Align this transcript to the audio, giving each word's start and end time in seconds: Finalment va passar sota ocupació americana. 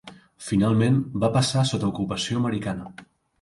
Finalment 0.45 0.97
va 1.25 1.29
passar 1.35 1.65
sota 1.73 1.91
ocupació 1.91 2.41
americana. 2.41 2.91